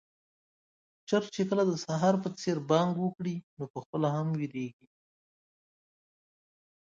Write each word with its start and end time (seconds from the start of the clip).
چرګ 1.09 1.27
چې 1.35 1.41
کله 1.49 1.63
د 1.67 1.71
سهار 1.85 2.15
په 2.23 2.29
څېر 2.39 2.57
بانګ 2.69 2.93
وکړي، 2.99 3.35
نو 3.57 3.63
پخپله 3.73 4.09
هم 4.15 4.27
وېريږي. 4.39 4.87